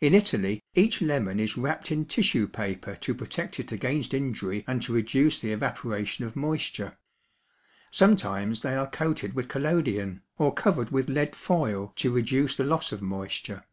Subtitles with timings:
[0.00, 4.80] In Italy each lemon is wrapped in tissue paper to protect it against injury and
[4.82, 6.96] to reduce the evaporation of moisture.
[7.90, 12.90] Sometimes they are coated with collodion or covered with lead foil to reduce the loss
[12.90, 13.66] of moisture.